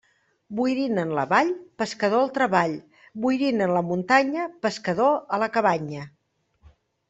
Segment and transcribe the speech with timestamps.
[0.59, 1.51] Boirina en la vall,
[1.81, 2.75] pescador al treball;
[3.27, 6.11] boirina en la muntanya, pescador a la cabanya.